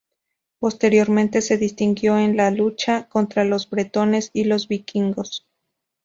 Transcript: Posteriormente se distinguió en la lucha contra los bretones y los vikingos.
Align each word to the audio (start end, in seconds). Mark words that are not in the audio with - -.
Posteriormente 0.57 1.41
se 1.43 1.57
distinguió 1.59 2.17
en 2.17 2.35
la 2.35 2.49
lucha 2.49 3.07
contra 3.07 3.43
los 3.45 3.69
bretones 3.69 4.31
y 4.33 4.45
los 4.45 4.67
vikingos. 4.67 5.45